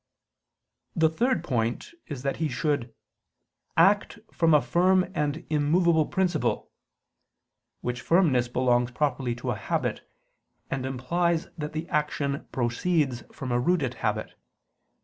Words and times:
The 0.95 1.09
third 1.11 1.43
point 1.43 1.91
is 2.07 2.23
that 2.23 2.37
he 2.37 2.49
should 2.49 2.91
"act 3.77 4.17
from 4.33 4.55
a 4.55 4.59
firm 4.59 5.05
and 5.13 5.45
immovable 5.47 6.07
principle": 6.07 6.71
which 7.81 8.01
firmness 8.01 8.47
belongs 8.47 8.89
properly 8.89 9.35
to 9.35 9.51
a 9.51 9.55
habit, 9.55 10.01
and 10.71 10.87
implies 10.87 11.49
that 11.55 11.73
the 11.73 11.87
action 11.89 12.47
proceeds 12.51 13.21
from 13.31 13.51
a 13.51 13.59
rooted 13.59 13.93
habit. 14.01 14.33